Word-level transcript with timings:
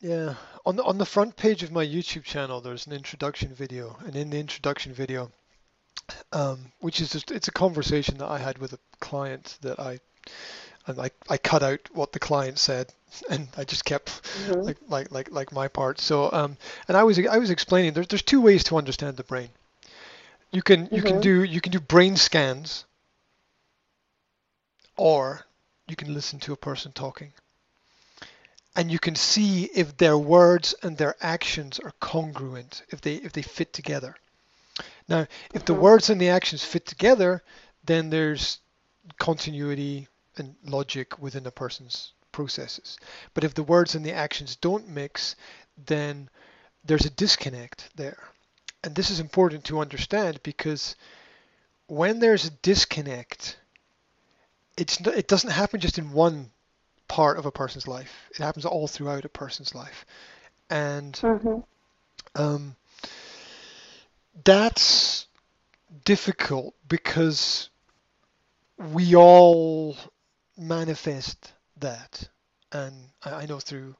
Yeah, 0.00 0.34
on 0.64 0.76
the 0.76 0.84
on 0.84 0.96
the 0.98 1.04
front 1.06 1.36
page 1.36 1.62
of 1.62 1.70
my 1.72 1.84
YouTube 1.84 2.24
channel, 2.24 2.60
there's 2.60 2.86
an 2.86 2.92
introduction 2.92 3.54
video, 3.54 3.98
and 4.06 4.16
in 4.16 4.30
the 4.30 4.38
introduction 4.40 4.94
video, 4.94 5.30
um, 6.32 6.72
which 6.80 7.00
is 7.00 7.10
just 7.10 7.30
it's 7.30 7.48
a 7.48 7.52
conversation 7.52 8.16
that 8.18 8.28
I 8.30 8.38
had 8.38 8.58
with 8.58 8.72
a 8.72 8.78
client 9.00 9.58
that 9.60 9.78
I 9.78 10.00
and 10.86 10.98
I, 11.00 11.10
I 11.28 11.36
cut 11.36 11.62
out 11.62 11.80
what 11.92 12.12
the 12.12 12.18
client 12.18 12.58
said 12.58 12.92
and 13.30 13.48
I 13.56 13.64
just 13.64 13.84
kept 13.84 14.22
Mhm. 14.38 14.66
like 14.66 14.78
like 14.88 15.10
like 15.10 15.30
like 15.32 15.52
my 15.52 15.68
part. 15.68 16.00
So 16.00 16.30
um 16.32 16.56
and 16.88 16.96
I 16.96 17.02
was 17.04 17.18
I 17.18 17.36
was 17.38 17.50
explaining 17.50 17.92
there's 17.92 18.08
there's 18.08 18.22
two 18.22 18.40
ways 18.40 18.64
to 18.64 18.76
understand 18.78 19.16
the 19.18 19.24
brain. 19.24 19.50
You 20.50 20.62
can 20.62 20.88
you 20.92 21.02
can 21.02 21.16
Mhm. 21.16 21.22
do 21.22 21.44
you 21.44 21.60
can 21.60 21.72
do 21.72 21.80
brain 21.80 22.16
scans 22.16 22.84
or 24.96 25.44
you 25.88 25.96
can 25.96 26.14
listen 26.14 26.38
to 26.40 26.52
a 26.52 26.56
person 26.56 26.92
talking. 26.92 27.32
And 28.76 28.90
you 28.90 28.98
can 28.98 29.16
see 29.16 29.64
if 29.64 29.96
their 29.96 30.16
words 30.16 30.74
and 30.82 30.96
their 30.96 31.16
actions 31.20 31.78
are 31.80 31.92
congruent, 32.00 32.82
if 32.88 33.00
they 33.00 33.16
if 33.16 33.32
they 33.32 33.42
fit 33.42 33.72
together. 33.72 34.16
Now, 35.08 35.26
if 35.52 35.64
the 35.64 35.74
Mhm. 35.74 35.80
words 35.80 36.10
and 36.10 36.20
the 36.20 36.28
actions 36.28 36.64
fit 36.64 36.86
together, 36.86 37.42
then 37.84 38.10
there's 38.10 38.60
continuity 39.18 40.08
and 40.36 40.56
logic 40.64 41.18
within 41.18 41.46
a 41.46 41.50
person's 41.50 42.12
processes. 42.32 42.96
But 43.34 43.44
if 43.44 43.54
the 43.54 43.64
words 43.64 43.94
and 43.94 44.04
the 44.04 44.12
actions 44.12 44.56
don't 44.56 44.88
mix, 44.88 45.34
then 45.76 46.30
there's 46.84 47.06
a 47.06 47.10
disconnect 47.10 47.90
there. 47.96 48.28
And 48.84 48.94
this 48.94 49.10
is 49.10 49.20
important 49.20 49.64
to 49.64 49.80
understand 49.80 50.42
because 50.42 50.94
when 51.86 52.20
there's 52.20 52.46
a 52.46 52.50
disconnect, 52.50 53.58
it's 54.76 55.00
it 55.00 55.28
doesn't 55.28 55.50
happen 55.50 55.80
just 55.80 55.98
in 55.98 56.12
one 56.12 56.50
part 57.10 57.38
of 57.38 57.44
a 57.44 57.50
person's 57.50 57.88
life. 57.88 58.28
It 58.30 58.36
happens 58.36 58.64
all 58.64 58.86
throughout 58.86 59.24
a 59.24 59.28
person's 59.28 59.74
life. 59.74 60.06
And 60.70 61.20
Mhm. 61.20 61.64
um, 62.36 62.76
that's 64.44 65.26
difficult 66.04 66.76
because 66.86 67.68
we 68.78 69.16
all 69.16 69.96
manifest 70.56 71.52
that. 71.78 72.28
And 72.70 72.94
I, 73.24 73.42
I 73.42 73.46
know 73.46 73.58
through, 73.58 73.96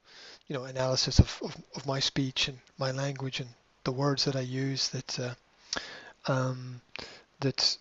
you 0.47 0.55
know, 0.55 0.63
analysis 0.63 1.19
of, 1.19 1.37
of, 1.43 1.57
of 1.75 1.85
my 1.85 1.99
speech 1.99 2.47
and 2.47 2.59
my 2.77 2.91
language 2.91 3.41
and 3.41 3.49
the 3.83 3.91
words 3.91 4.23
that 4.23 4.37
I 4.37 4.41
use 4.41 4.87
that 4.89 5.19
uh, 5.19 5.33
um, 6.31 6.79
that 7.41 7.77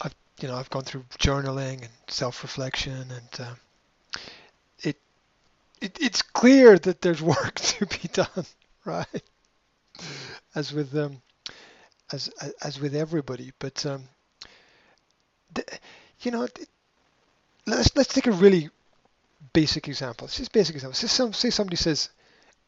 I've 0.00 0.14
you 0.40 0.46
know 0.46 0.54
I've 0.54 0.70
gone 0.70 0.84
through 0.84 1.06
journaling 1.18 1.80
and 1.80 1.90
self-reflection 2.06 3.10
and 3.10 3.40
uh, 3.40 3.54
it, 4.82 4.98
it 5.80 5.98
it's 6.00 6.22
clear 6.22 6.78
that 6.78 7.00
there's 7.02 7.22
work 7.22 7.54
to 7.60 7.86
be 7.86 8.08
done, 8.12 8.46
right? 8.84 9.22
As 10.54 10.72
with 10.72 10.96
um, 10.96 11.20
as 12.12 12.28
as 12.62 12.80
with 12.80 12.94
everybody, 12.94 13.52
but 13.58 13.84
um, 13.86 14.08
the, 15.54 15.64
you 16.20 16.30
know, 16.30 16.46
let's 17.66 17.94
let's 17.96 18.12
take 18.14 18.26
a 18.26 18.32
really 18.32 18.70
basic 19.52 19.88
example. 19.88 20.26
It's 20.26 20.38
just 20.38 20.52
basic 20.52 20.76
example. 20.76 20.94
Say, 20.94 21.08
some, 21.08 21.32
say 21.32 21.50
somebody 21.50 21.76
says, 21.76 22.10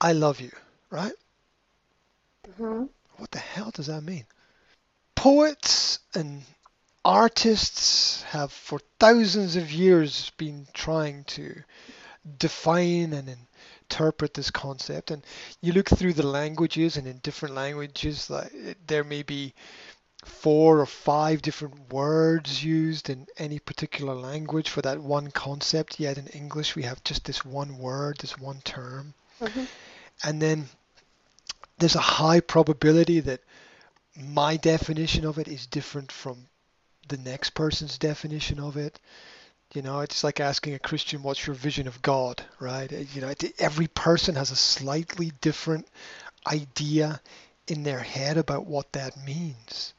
"I 0.01 0.12
love 0.12 0.41
you," 0.41 0.53
right? 0.91 1.12
Mhm. 2.49 2.89
What 3.19 3.31
the 3.31 3.39
hell 3.39 3.71
does 3.71 3.87
that 3.87 4.03
mean? 4.03 4.27
Poets 5.15 6.01
and 6.15 6.45
artists 7.07 8.23
have 8.25 8.51
for 8.51 8.81
thousands 8.99 9.55
of 9.55 9.71
years 9.71 10.33
been 10.39 10.67
trying 10.75 11.23
to 11.23 11.62
define 12.39 13.12
and 13.12 13.37
interpret 13.89 14.35
this 14.35 14.51
concept. 14.51 15.12
And 15.12 15.25
you 15.61 15.73
look 15.73 15.89
through 15.89 16.15
the 16.15 16.27
languages 16.27 16.97
and 16.97 17.07
in 17.07 17.19
different 17.19 17.55
languages 17.55 18.29
like 18.29 18.53
there 18.89 19.05
may 19.05 19.23
be 19.23 19.55
four 20.25 20.81
or 20.81 20.87
five 20.87 21.43
different 21.43 21.93
words 21.93 22.65
used 22.65 23.09
in 23.09 23.28
any 23.38 23.61
particular 23.61 24.15
language 24.17 24.69
for 24.69 24.83
that 24.83 25.00
one 25.00 25.31
concept. 25.31 26.00
Yet 26.00 26.19
in 26.19 26.27
english 26.28 26.75
we 26.75 26.83
have 26.83 27.05
just 27.05 27.25
this 27.25 27.44
one 27.44 27.78
word 27.78 28.19
this 28.19 28.37
one 28.37 28.61
term. 28.62 29.15
Mhm. 29.41 29.69
and 30.25 30.43
then 30.43 30.69
there's 31.78 31.94
a 31.94 32.00
high 32.00 32.41
probability 32.41 33.21
that 33.21 33.43
my 34.17 34.56
definition 34.56 35.25
of 35.25 35.38
it 35.38 35.47
is 35.47 35.67
different 35.67 36.11
from 36.11 36.49
the 37.09 37.19
next 37.19 37.50
person's 37.50 37.99
definition 37.99 38.61
of 38.61 38.77
it. 38.77 38.99
You 39.75 39.83
know, 39.83 40.00
it's 40.00 40.25
like 40.25 40.41
asking 40.41 40.75
a 40.75 40.78
Christian, 40.78 41.22
what's 41.22 41.47
your 41.47 41.55
vision 41.55 41.87
of 41.89 42.03
God, 42.03 42.43
right? 42.61 42.93
Uh, 42.93 43.05
You 43.15 43.21
know, 43.22 43.34
every 43.59 43.89
person 43.89 44.34
has 44.37 44.50
a 44.50 44.56
slightly 44.56 45.33
different 45.41 45.87
idea 46.47 47.21
in 47.69 47.83
their 47.84 48.00
head 48.00 48.39
about 48.39 48.67
what 48.67 48.93
that 48.93 49.17
means. 49.25 49.94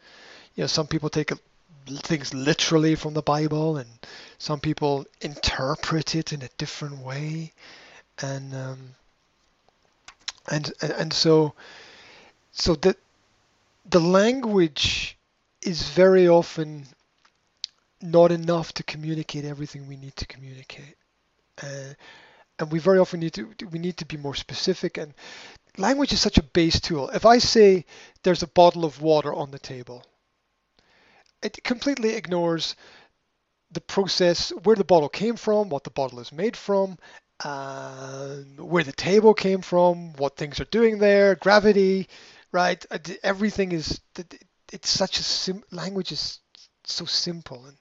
You 0.55 0.63
know, 0.63 0.67
some 0.67 0.87
people 0.87 1.09
take 1.09 1.31
things 1.87 2.33
literally 2.33 2.95
from 2.95 3.13
the 3.13 3.21
Bible, 3.21 3.77
and 3.77 3.89
some 4.37 4.59
people 4.59 5.05
interpret 5.21 6.15
it 6.15 6.33
in 6.33 6.41
a 6.43 6.49
different 6.57 6.99
way, 6.99 7.53
and 8.21 8.53
um, 8.55 8.95
and 10.49 10.71
and, 10.81 11.13
so 11.13 11.53
so 12.51 12.75
that 12.75 12.97
the 13.89 13.99
language 13.99 15.17
is 15.61 15.89
very 15.89 16.27
often 16.27 16.87
not 18.01 18.31
enough 18.31 18.73
to 18.73 18.83
communicate 18.83 19.45
everything 19.45 19.87
we 19.87 19.97
need 19.97 20.15
to 20.17 20.27
communicate. 20.27 20.95
Uh, 21.61 21.93
and 22.59 22.71
we 22.71 22.79
very 22.79 22.99
often 22.99 23.19
need 23.19 23.33
to 23.33 23.53
we 23.71 23.79
need 23.79 23.97
to 23.97 24.05
be 24.05 24.17
more 24.17 24.35
specific 24.35 24.97
and 24.97 25.13
language 25.77 26.13
is 26.13 26.21
such 26.21 26.37
a 26.37 26.43
base 26.43 26.79
tool. 26.79 27.09
If 27.09 27.25
I 27.25 27.37
say 27.39 27.85
there's 28.23 28.43
a 28.43 28.47
bottle 28.47 28.85
of 28.85 29.01
water 29.01 29.33
on 29.33 29.51
the 29.51 29.59
table, 29.59 30.03
it 31.41 31.63
completely 31.63 32.15
ignores 32.15 32.75
the 33.71 33.81
process, 33.81 34.49
where 34.63 34.75
the 34.75 34.83
bottle 34.83 35.09
came 35.09 35.35
from, 35.35 35.69
what 35.69 35.83
the 35.83 35.89
bottle 35.91 36.19
is 36.19 36.31
made 36.31 36.55
from, 36.55 36.97
uh, 37.43 38.37
where 38.57 38.83
the 38.83 38.93
table 38.93 39.33
came 39.33 39.61
from, 39.61 40.13
what 40.13 40.37
things 40.37 40.59
are 40.59 40.65
doing 40.65 40.99
there, 40.99 41.35
gravity, 41.35 42.07
right? 42.51 42.85
Uh, 42.89 42.97
Everything 43.23 43.71
is, 43.73 43.99
it's 44.71 44.89
such 44.89 45.19
a 45.19 45.23
sim- 45.23 45.63
language 45.71 46.11
is 46.11 46.39
so 46.91 47.05
simple 47.05 47.65
and 47.65 47.77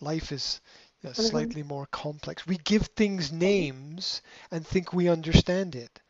life 0.00 0.32
is 0.32 0.60
you 1.02 1.08
know, 1.08 1.14
Mhm. 1.14 1.30
slightly 1.30 1.62
more 1.62 1.86
complex. 1.86 2.46
We 2.46 2.58
give 2.58 2.86
things 2.88 3.32
names 3.32 4.22
and 4.50 4.66
think 4.66 4.92
we 4.92 5.08
understand 5.08 5.74
it. 5.74 6.00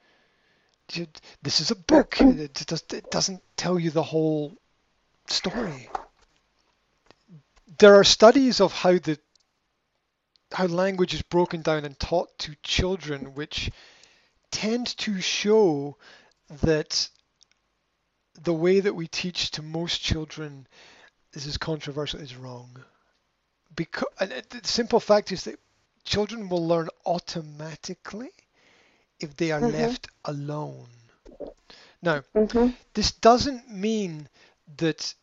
This 1.42 1.60
is 1.60 1.70
a 1.70 1.76
book. 1.76 2.20
It, 2.20 2.64
just, 2.66 2.92
it 2.92 3.10
doesn't 3.10 3.42
tell 3.56 3.78
you 3.78 3.90
the 3.90 4.02
whole 4.02 4.52
story. 5.28 5.88
There 7.78 7.94
are 7.94 8.04
studies 8.04 8.60
of 8.60 8.72
how 8.72 8.98
the 8.98 9.18
how 10.52 10.66
language 10.66 11.14
is 11.14 11.22
broken 11.22 11.62
down 11.62 11.86
and 11.86 11.98
taught 11.98 12.36
to 12.40 12.54
children, 12.62 13.34
which 13.34 13.70
tend 14.50 14.86
to 14.98 15.18
show 15.20 15.96
that 16.62 17.08
the 18.34 18.52
way 18.52 18.80
that 18.80 18.94
we 18.94 19.06
teach 19.08 19.50
to 19.52 19.62
most 19.62 20.02
children, 20.02 20.66
this 21.32 21.46
is 21.46 21.56
controversial, 21.56 22.20
is 22.20 22.36
wrong. 22.36 22.84
Because 23.74 24.08
and 24.20 24.30
the 24.50 24.66
simple 24.66 25.00
fact 25.00 25.32
is 25.32 25.44
that 25.44 25.58
children 26.04 26.48
will 26.48 26.66
learn 26.66 26.88
automatically 27.06 28.30
if 29.20 29.36
they 29.36 29.50
are 29.52 29.60
Mhm. 29.60 29.72
left 29.72 30.08
alone. 30.24 30.88
Now, 32.02 32.24
Mhm. 32.34 32.74
this 32.94 33.12
doesn't 33.12 33.68
mean 33.70 34.28
that 34.76 35.14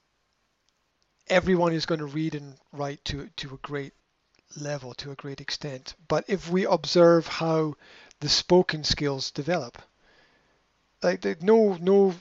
everyone 1.28 1.74
is 1.74 1.86
going 1.86 2.00
to 2.00 2.06
read 2.06 2.36
and 2.36 2.58
write 2.72 3.04
to 3.06 3.30
to 3.38 3.54
a 3.54 3.58
great 3.58 3.94
level, 4.56 4.94
to 4.96 5.12
a 5.12 5.16
great 5.16 5.42
extent. 5.42 5.96
But 6.08 6.26
if 6.28 6.50
we 6.50 6.66
observe 6.66 7.28
how 7.28 7.76
the 8.20 8.30
spoken 8.30 8.84
skills 8.84 9.32
develop, 9.32 9.82
like 11.02 11.24
no 11.42 11.76
no 11.76 12.16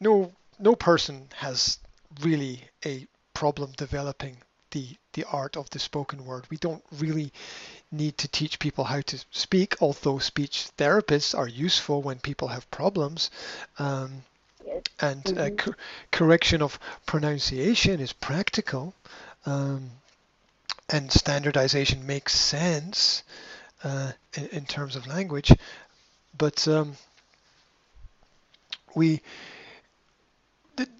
no 0.00 0.32
no 0.58 0.74
person 0.74 1.28
has 1.36 1.78
really 2.20 2.64
a 2.84 3.06
problem 3.34 3.72
developing 3.76 4.36
the 4.72 4.96
the 5.14 5.24
art 5.24 5.56
of 5.56 5.68
the 5.70 5.78
spoken 5.78 6.24
word. 6.24 6.46
We 6.50 6.56
don't 6.56 6.84
really 6.92 7.32
need 7.90 8.16
to 8.18 8.28
teach 8.28 8.58
people 8.60 8.84
how 8.84 9.00
to 9.00 9.18
speak, 9.32 9.76
although 9.80 10.18
speech 10.18 10.68
therapists 10.78 11.36
are 11.36 11.48
useful 11.48 12.02
when 12.02 12.18
people 12.20 12.48
have 12.48 12.70
problems. 12.70 13.30
Um, 13.78 14.22
Yes. 14.64 14.82
and 15.00 15.26
uh, 15.26 15.48
Mhm. 15.48 15.58
cor- 15.58 15.76
correction 16.12 16.62
of 16.62 16.78
pronunciation 17.06 17.98
is 17.98 18.12
practical, 18.12 18.94
um, 19.46 19.90
and 20.90 21.10
standardization 21.10 22.06
makes 22.06 22.34
sense 22.34 23.22
uh, 23.82 24.12
in, 24.34 24.46
in 24.48 24.66
terms 24.66 24.96
of 24.96 25.06
language. 25.06 25.50
But 26.36 26.68
um, 26.68 26.96
we 28.94 29.22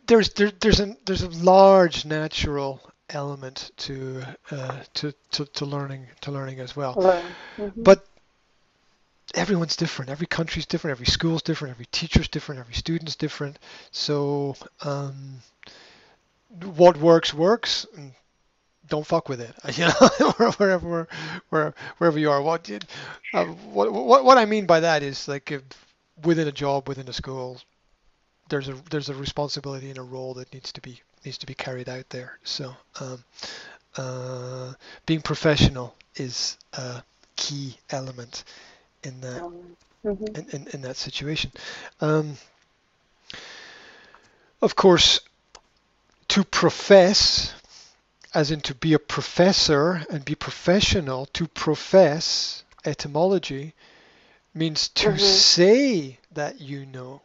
there's 0.06 0.30
there, 0.30 0.50
there's 0.60 0.80
a 0.80 0.96
there's 1.06 1.22
a 1.22 1.28
large 1.28 2.04
natural 2.04 2.80
element 3.08 3.70
to 3.76 4.22
uh, 4.50 4.80
to, 4.94 5.12
to 5.32 5.44
to 5.46 5.64
learning 5.64 6.06
to 6.20 6.30
learning 6.30 6.60
as 6.60 6.76
well. 6.76 6.94
Mhm. 7.58 7.72
But 7.76 8.06
everyone's 9.34 9.76
different. 9.76 10.10
Every 10.10 10.26
country's 10.26 10.66
different. 10.66 10.92
Every 10.92 11.06
school's 11.06 11.42
different. 11.42 11.72
Every 11.72 11.86
teacher's 11.86 12.28
different. 12.28 12.60
Every 12.60 12.74
student's 12.74 13.16
different. 13.16 13.58
So 13.90 14.56
um, 14.82 15.42
what 16.62 16.96
works 16.96 17.32
works. 17.34 17.86
And 17.96 18.12
don't 18.88 19.06
fuck 19.06 19.28
with 19.28 19.40
it. 19.40 19.54
You 19.76 19.86
know, 19.86 20.42
wherever 20.58 21.08
where, 21.48 21.74
wherever 21.98 22.18
you 22.18 22.30
are. 22.30 22.42
What, 22.42 22.70
uh, 23.32 23.44
what 23.44 23.92
what 23.92 24.24
what 24.24 24.38
I 24.38 24.44
mean 24.44 24.66
by 24.66 24.80
that 24.80 25.02
is 25.02 25.28
like 25.28 25.50
if 25.50 25.62
within 26.22 26.48
a 26.48 26.52
job, 26.52 26.88
within 26.88 27.08
a 27.08 27.12
school, 27.12 27.60
there's 28.50 28.68
a 28.68 28.74
there's 28.90 29.10
a 29.10 29.14
responsibility 29.14 29.90
and 29.90 29.98
a 29.98 30.02
role 30.02 30.34
that 30.36 30.52
needs 30.54 30.72
to 30.74 30.82
be 30.82 31.00
needs 31.24 31.38
to 31.38 31.46
be 31.46 31.54
carried 31.54 31.88
out 31.88 32.10
there. 32.10 32.38
So 32.44 32.76
um, 33.00 33.24
uh, 33.96 34.74
being 35.06 35.22
professional 35.22 35.96
is 36.16 36.58
a 36.74 37.02
key 37.36 37.78
element 37.90 38.44
in 39.04 39.20
that 39.22 39.44
Um, 39.44 39.76
mhm. 40.04 40.36
in, 40.36 40.46
in, 40.50 40.68
in 40.74 40.82
that 40.82 40.96
situation. 40.96 41.52
Um, 42.00 42.36
of 44.62 44.74
course, 44.76 45.20
to 46.28 46.44
profess, 46.44 47.52
as 48.34 48.50
in 48.50 48.60
to 48.62 48.74
be 48.74 48.92
a 48.94 48.98
professor 48.98 50.04
and 50.10 50.24
be 50.24 50.34
professional, 50.34 51.26
to 51.26 51.46
profess 51.48 52.64
etymology 52.84 53.74
means 54.54 54.88
to 54.88 55.18
Mhm. 55.18 55.18
say 55.18 56.18
that 56.32 56.60
you 56.60 56.86
know. 56.86 57.22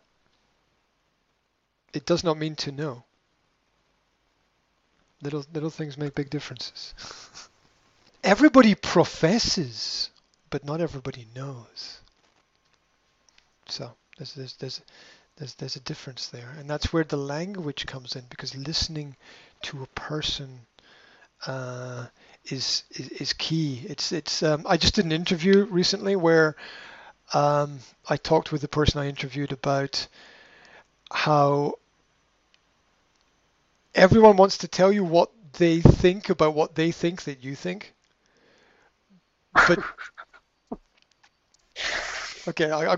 It 1.95 2.05
does 2.05 2.23
not 2.23 2.37
mean 2.37 2.55
to 2.57 2.71
know. 2.71 3.03
Little 5.21 5.45
little 5.53 5.69
things 5.69 5.97
make 5.97 6.13
big 6.13 6.29
differences. 6.29 6.93
everybody 8.23 8.75
professes, 8.75 10.09
but 10.49 10.65
not 10.65 10.81
everybody 10.81 11.25
knows. 11.33 11.99
So 13.67 13.91
there's 14.17 14.33
there's 14.33 14.53
there's 14.57 14.81
there's 15.37 15.55
there's 15.55 15.75
a 15.77 15.81
difference 15.81 16.27
there, 16.27 16.53
and 16.59 16.69
that's 16.69 16.91
where 16.91 17.05
the 17.05 17.17
language 17.17 17.85
comes 17.85 18.15
in 18.15 18.23
because 18.29 18.55
listening 18.55 19.15
to 19.63 19.81
a 19.81 19.87
person 19.87 20.61
uh, 21.47 22.07
is, 22.45 22.83
is 22.91 23.09
is 23.09 23.33
key. 23.33 23.85
It's 23.87 24.11
it's 24.11 24.43
um, 24.43 24.65
I 24.67 24.77
just 24.77 24.95
did 24.95 25.05
an 25.05 25.11
interview 25.11 25.65
recently 25.65 26.15
where 26.15 26.55
um, 27.33 27.79
I 28.09 28.17
talked 28.17 28.51
with 28.51 28.61
the 28.61 28.67
person 28.67 28.99
I 28.99 29.07
interviewed 29.07 29.51
about 29.51 30.07
how 31.11 31.75
everyone 33.95 34.37
wants 34.37 34.59
to 34.59 34.67
tell 34.67 34.91
you 34.91 35.03
what 35.03 35.31
they 35.53 35.81
think 35.81 36.29
about 36.29 36.53
what 36.55 36.75
they 36.75 36.91
think 36.91 37.23
that 37.23 37.43
you 37.43 37.55
think, 37.55 37.93
but 39.65 39.79
Okay, 42.47 42.71
I, 42.71 42.93
I, 42.93 42.97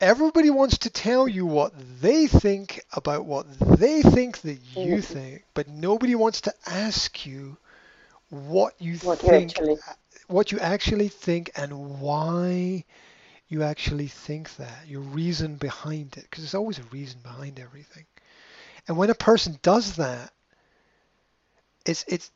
everybody 0.00 0.50
wants 0.50 0.78
to 0.78 0.90
tell 0.90 1.28
you 1.28 1.46
what 1.46 1.72
they 2.00 2.26
think 2.26 2.80
about 2.92 3.24
what 3.26 3.46
they 3.58 4.02
think 4.02 4.38
that 4.42 4.58
you 4.60 5.00
Mhm. 5.00 5.02
think, 5.02 5.44
but 5.54 5.68
nobody 5.68 6.14
wants 6.14 6.40
to 6.42 6.54
ask 6.66 7.26
you 7.26 7.58
what 8.30 8.74
you 8.80 8.96
What 9.00 9.24
think, 9.28 9.62
actually. 9.62 9.76
what 10.28 10.52
you 10.52 10.58
actually 10.60 11.08
think, 11.08 11.50
and 11.56 12.00
why 12.00 12.84
you 13.48 13.62
actually 13.62 14.08
think 14.08 14.56
that, 14.56 14.86
your 14.86 15.02
reason 15.02 15.56
behind 15.56 16.16
it, 16.16 16.24
because 16.24 16.44
there's 16.44 16.54
always 16.54 16.78
a 16.78 16.84
reason 16.84 17.20
behind 17.20 17.58
everything. 17.60 18.06
And 18.90 18.98
when 18.98 19.08
a 19.08 19.14
person 19.14 19.56
does 19.62 19.94
that, 19.98 20.32
it's 21.86 22.04
it's 22.08 22.32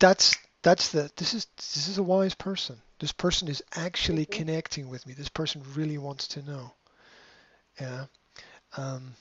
that's 0.00 0.36
that's 0.62 0.88
the 0.88 1.08
this 1.16 1.34
is 1.34 1.46
this 1.56 1.86
is 1.86 1.98
a 1.98 2.02
wise 2.02 2.34
person. 2.34 2.82
This 2.98 3.12
person 3.12 3.46
is 3.46 3.62
actually 3.76 4.26
connecting 4.26 4.88
with 4.88 5.06
me. 5.06 5.14
This 5.14 5.28
person 5.28 5.62
really 5.76 5.98
wants 5.98 6.26
to 6.26 6.42
know. 6.42 6.72
Yeah. 7.80 8.06
Um, 8.76 9.14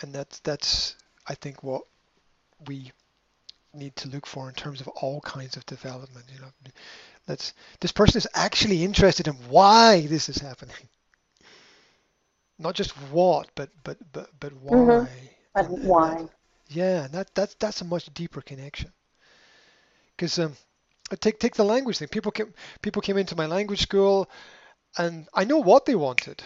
and 0.00 0.12
that's 0.12 0.40
that's 0.40 0.96
I 1.28 1.36
think 1.36 1.62
what 1.62 1.82
we 2.66 2.90
need 3.72 3.94
to 3.98 4.08
look 4.08 4.26
for 4.26 4.48
in 4.48 4.54
terms 4.56 4.80
of 4.80 4.88
all 4.88 5.20
kinds 5.20 5.56
of 5.56 5.64
development. 5.66 6.26
You 6.34 6.40
know, 6.40 6.52
let's 7.28 7.54
this 7.78 7.92
person 7.92 8.18
is 8.18 8.26
actually 8.34 8.82
interested 8.82 9.28
in 9.28 9.34
why 9.48 10.08
this 10.08 10.28
is 10.28 10.38
happening. 10.38 10.88
Not 12.58 12.74
just 12.74 12.90
what, 13.12 13.48
but 13.54 13.70
but 13.84 13.98
but 14.12 14.30
but 14.40 14.52
why. 14.54 15.08
Mhm. 15.12 15.33
And- 15.54 15.68
why? 15.82 16.28
yeah, 16.68 17.06
that 17.08 17.34
that's 17.34 17.54
that's 17.54 17.80
a 17.80 17.84
much 17.84 18.12
deeper 18.14 18.40
connection. 18.42 18.92
Because 20.16 20.38
um, 20.38 20.56
take 21.20 21.38
take 21.38 21.54
the 21.56 21.64
language 21.64 21.98
thing. 21.98 22.08
People 22.08 22.32
came 22.32 22.52
people 22.82 23.02
came 23.02 23.16
into 23.18 23.36
my 23.36 23.46
language 23.46 23.82
school, 23.82 24.28
and 24.98 25.28
I 25.34 25.44
know 25.44 25.58
what 25.58 25.84
they 25.86 25.94
wanted. 25.96 26.42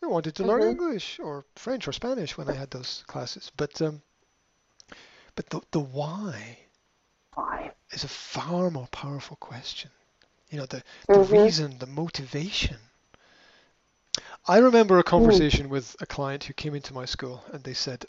They 0.00 0.06
wanted 0.08 0.34
to 0.36 0.44
learn 0.44 0.62
Mhm. 0.62 0.64
English 0.64 1.18
or 1.20 1.44
French 1.56 1.88
or 1.88 1.92
Spanish 1.92 2.36
when 2.36 2.48
I 2.48 2.54
had 2.54 2.70
those 2.70 3.04
classes. 3.06 3.50
But 3.56 3.80
um, 3.82 4.02
but 5.36 5.48
the 5.50 5.60
the 5.70 5.80
why 5.80 6.58
Why? 7.34 7.72
is 7.92 8.04
a 8.04 8.08
far 8.08 8.70
more 8.70 8.88
powerful 8.88 9.36
question. 9.36 9.90
You 10.50 10.58
know, 10.58 10.66
the 10.66 10.82
the 11.12 11.20
Mhm. 11.20 11.22
reason, 11.22 11.78
the 11.78 11.86
motivation. 11.86 12.78
I 14.46 14.58
remember 14.58 14.98
a 14.98 15.02
conversation 15.04 15.68
with 15.68 15.96
a 16.00 16.06
client 16.06 16.44
who 16.44 16.52
came 16.54 16.74
into 16.74 16.94
my 16.94 17.04
school 17.04 17.44
and 17.52 17.62
they 17.64 17.74
said, 17.74 18.06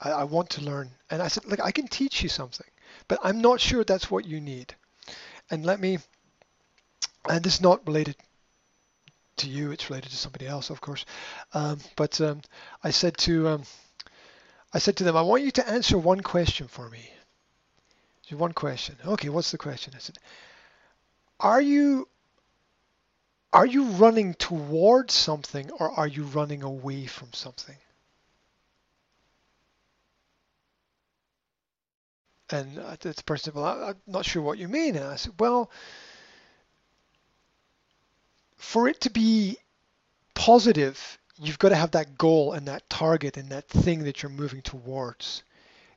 I, 0.00 0.10
I 0.10 0.24
want 0.24 0.50
to 0.50 0.62
learn. 0.62 0.90
And 1.10 1.22
I 1.22 1.28
said, 1.28 1.44
look, 1.46 1.60
I 1.60 1.70
can 1.70 1.88
teach 1.88 2.22
you 2.22 2.28
something, 2.28 2.66
but 3.08 3.18
I'm 3.22 3.40
not 3.40 3.60
sure 3.60 3.84
that's 3.84 4.10
what 4.10 4.26
you 4.26 4.40
need. 4.40 4.74
And 5.50 5.64
let 5.64 5.80
me, 5.80 5.98
and 7.28 7.42
this 7.42 7.54
is 7.54 7.60
not 7.60 7.86
related 7.86 8.16
to 9.38 9.48
you, 9.48 9.70
it's 9.70 9.88
related 9.88 10.10
to 10.10 10.16
somebody 10.16 10.46
else, 10.46 10.70
of 10.70 10.80
course. 10.80 11.04
Um, 11.54 11.78
but 11.96 12.20
um, 12.20 12.42
I 12.82 12.90
said 12.90 13.16
to, 13.18 13.48
um, 13.48 13.62
I 14.72 14.78
said 14.78 14.96
to 14.96 15.04
them, 15.04 15.16
I 15.16 15.22
want 15.22 15.42
you 15.42 15.50
to 15.52 15.68
answer 15.68 15.96
one 15.96 16.20
question 16.20 16.68
for 16.68 16.88
me. 16.90 17.10
Just 18.22 18.38
One 18.40 18.52
question. 18.52 18.96
Okay, 19.06 19.30
what's 19.30 19.50
the 19.50 19.58
question? 19.58 19.94
I 19.96 20.00
said, 20.00 20.18
are 21.40 21.60
you 21.60 22.08
are 23.52 23.64
you 23.64 23.84
running 23.84 24.34
towards 24.34 25.14
something 25.14 25.70
or 25.70 25.90
are 25.90 26.06
you 26.06 26.24
running 26.24 26.62
away 26.62 27.06
from 27.06 27.32
something? 27.32 27.76
And 32.50 32.76
the 32.76 33.14
person 33.26 33.52
said, 33.52 33.54
well, 33.54 33.64
I, 33.64 33.88
I'm 33.90 33.96
not 34.06 34.24
sure 34.24 34.42
what 34.42 34.58
you 34.58 34.68
mean. 34.68 34.96
And 34.96 35.04
I 35.04 35.16
said, 35.16 35.34
well, 35.38 35.70
for 38.56 38.88
it 38.88 39.00
to 39.02 39.10
be 39.10 39.58
positive, 40.34 41.18
you've 41.40 41.58
got 41.58 41.70
to 41.70 41.76
have 41.76 41.92
that 41.92 42.18
goal 42.18 42.52
and 42.52 42.66
that 42.68 42.88
target 42.88 43.36
and 43.36 43.50
that 43.50 43.68
thing 43.68 44.04
that 44.04 44.22
you're 44.22 44.30
moving 44.30 44.62
towards. 44.62 45.42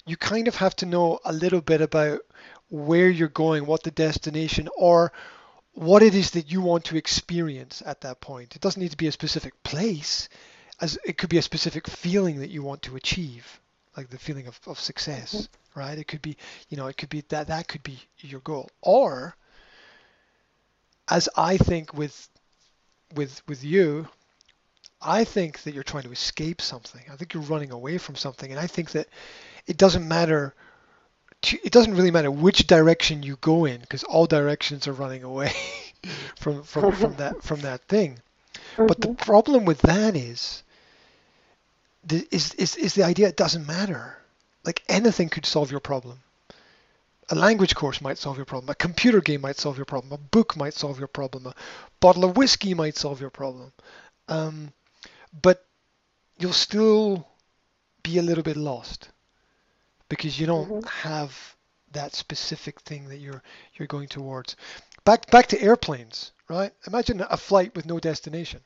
You 0.05 0.17
kind 0.17 0.47
of 0.47 0.55
have 0.55 0.75
to 0.77 0.85
know 0.85 1.19
a 1.23 1.33
little 1.33 1.61
bit 1.61 1.81
about 1.81 2.21
where 2.69 3.09
you're 3.09 3.27
going, 3.27 3.65
what 3.65 3.83
the 3.83 3.91
destination, 3.91 4.67
or 4.75 5.11
what 5.73 6.03
it 6.03 6.15
is 6.15 6.31
that 6.31 6.51
you 6.51 6.61
want 6.61 6.85
to 6.85 6.97
experience 6.97 7.81
at 7.85 8.01
that 8.01 8.21
point. 8.21 8.55
It 8.55 8.61
doesn't 8.61 8.81
need 8.81 8.91
to 8.91 8.97
be 8.97 9.07
a 9.07 9.11
specific 9.11 9.61
place, 9.63 10.27
as 10.79 10.97
it 11.05 11.17
could 11.17 11.29
be 11.29 11.37
a 11.37 11.41
specific 11.41 11.87
feeling 11.87 12.39
that 12.39 12.49
you 12.49 12.63
want 12.63 12.81
to 12.83 12.95
achieve, 12.95 13.59
like 13.95 14.09
the 14.09 14.17
feeling 14.17 14.47
of, 14.47 14.59
of 14.65 14.79
success, 14.79 15.33
mm-hmm. 15.35 15.60
Right? 15.75 15.97
It 15.97 16.07
could 16.07 16.21
be, 16.21 16.37
you 16.69 16.77
know, 16.77 16.87
it 16.87 16.97
could 16.97 17.09
be 17.09 17.21
that 17.29 17.47
that 17.47 17.67
could 17.67 17.83
be 17.83 17.99
your 18.19 18.41
goal. 18.41 18.69
Or 18.81 19.35
as 21.07 21.29
I 21.35 21.57
think 21.57 21.93
with 21.93 22.29
with 23.15 23.41
with 23.47 23.63
you, 23.63 24.07
I 25.01 25.23
think 25.23 25.63
that 25.63 25.73
you're 25.73 25.83
trying 25.83 26.03
to 26.03 26.11
escape 26.11 26.61
something. 26.61 27.03
I 27.11 27.15
think 27.15 27.33
you're 27.33 27.43
running 27.43 27.71
away 27.71 27.97
from 27.97 28.15
something, 28.15 28.51
and 28.51 28.59
I 28.59 28.67
think 28.67 28.91
that 28.91 29.07
it 29.67 29.77
doesn't 29.77 30.07
matter. 30.07 30.53
To, 31.43 31.57
it 31.63 31.71
doesn't 31.71 31.95
really 31.95 32.11
matter 32.11 32.29
which 32.31 32.67
direction 32.67 33.23
you 33.23 33.37
go 33.41 33.65
in, 33.65 33.81
because 33.81 34.03
all 34.03 34.27
directions 34.27 34.87
are 34.87 34.93
running 34.93 35.23
away 35.23 35.53
from 36.35 36.63
from 36.63 36.91
from 36.91 37.15
that 37.15 37.41
from 37.43 37.61
that 37.61 37.81
thing. 37.87 38.19
But 38.85 39.01
the 39.01 39.07
Mhm. 39.09 39.17
problem 39.17 39.65
with 39.65 39.79
that 39.81 40.15
is, 40.15 40.63
the, 42.03 42.27
is 42.31 42.53
is 42.55 42.75
is 42.77 42.93
the 42.93 43.03
idea 43.03 43.27
it 43.29 43.37
doesn't 43.37 43.65
matter. 43.67 44.17
Like 44.63 44.83
anything 44.87 45.29
could 45.29 45.45
solve 45.45 45.71
your 45.71 45.79
problem. 45.79 46.21
A 47.29 47.35
language 47.35 47.75
course 47.75 48.01
might 48.01 48.17
solve 48.17 48.37
your 48.37 48.45
problem. 48.45 48.69
A 48.69 48.75
computer 48.75 49.21
game 49.21 49.41
might 49.41 49.57
solve 49.57 49.77
your 49.77 49.85
problem. 49.85 50.11
A 50.11 50.17
book 50.17 50.57
might 50.57 50.73
solve 50.73 50.99
your 50.99 51.07
problem. 51.07 51.47
A 51.47 51.55
bottle 51.99 52.25
of 52.25 52.35
whiskey 52.37 52.73
might 52.73 52.97
solve 52.97 53.21
your 53.21 53.29
problem. 53.29 53.71
Um, 54.27 54.73
but 55.41 55.65
you'll 56.37 56.53
still 56.53 57.27
be 58.03 58.17
a 58.17 58.21
little 58.21 58.43
bit 58.43 58.57
lost 58.57 59.09
because 60.09 60.39
you 60.39 60.45
don't 60.45 60.69
Mhm. 60.69 60.85
have 60.89 61.55
that 61.91 62.13
specific 62.13 62.81
thing 62.81 63.07
that 63.09 63.17
you're 63.17 63.41
you're 63.75 63.87
going 63.87 64.07
towards. 64.07 64.55
Back 65.05 65.29
back 65.31 65.47
to 65.47 65.61
airplanes, 65.61 66.31
right? 66.49 66.73
Imagine 66.85 67.21
a 67.21 67.37
flight 67.37 67.75
with 67.75 67.85
no 67.85 67.99
destination. 67.99 68.61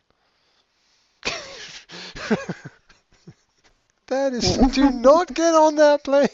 that 4.07 4.33
is 4.33 4.57
do 4.57 4.91
not 4.91 5.33
get 5.33 5.53
on 5.53 5.75
that 5.77 6.03
plane. 6.03 6.29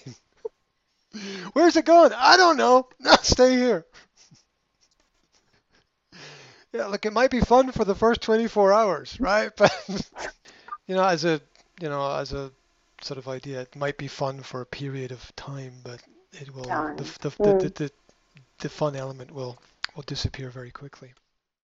Where's 1.54 1.76
it 1.76 1.86
going? 1.86 2.12
I 2.16 2.38
don't 2.38 2.58
know. 2.58 2.88
No, 3.00 3.14
stay 3.22 3.56
here. 3.58 3.86
yeah, 6.74 6.86
look, 6.88 7.06
it 7.06 7.14
might 7.14 7.32
be 7.32 7.42
fun 7.42 7.72
for 7.72 7.84
the 7.84 7.96
first 7.96 8.22
24 8.22 8.74
hours, 8.74 9.20
right? 9.20 9.52
But 9.58 9.74
you 10.88 10.96
know, 10.96 11.06
as 11.06 11.26
a 11.26 11.42
you 11.82 11.90
know, 11.90 12.16
as 12.16 12.34
a 12.34 12.52
sort 13.02 13.18
of 13.18 13.28
idea, 13.28 13.62
it 13.62 13.76
might 13.76 13.98
be 13.98 14.08
fun 14.08 14.42
for 14.42 14.62
a 14.62 14.66
period 14.66 15.12
of 15.12 15.36
time, 15.36 15.74
but 15.84 16.02
it 16.34 16.54
will 16.54 16.64
the 16.64 17.04
the, 17.22 17.30
the, 17.30 17.30
Mm. 17.30 17.60
the, 17.62 17.70
the, 17.70 17.92
the 18.60 18.70
fun 18.70 18.96
element 18.96 19.32
will 19.32 19.58
will 19.96 20.04
disappear 20.04 20.50
very 20.50 20.72
quickly. 20.72 21.14